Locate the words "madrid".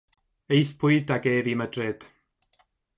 1.63-1.99